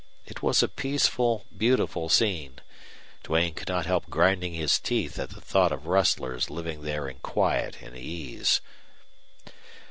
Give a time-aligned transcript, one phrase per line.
[0.25, 2.57] It was a peaceful, beautiful scene.
[3.21, 7.19] Duane could not help grinding his teeth at the thought of rustlers living there in
[7.19, 8.61] quiet and ease.